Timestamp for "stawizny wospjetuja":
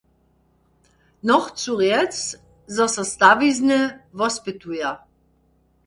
3.13-4.91